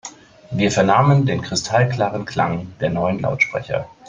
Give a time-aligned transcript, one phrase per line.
[0.49, 3.87] Wir vernahmen den kristallklaren Klang der neuen Lautsprecher.